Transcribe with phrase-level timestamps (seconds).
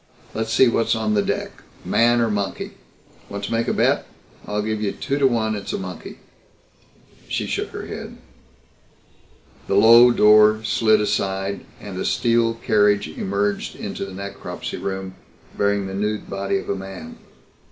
[0.33, 2.71] "Let's see what's on deck man or monkey.
[3.29, 4.07] Want to make a bet?
[4.47, 6.17] I'll give you two to one it's a monkey."
[7.27, 8.17] She shook her head.
[9.67, 15.13] The low door slid aside and a steel carriage emerged into the necropsy room
[15.55, 17.17] bearing the nude body of a man.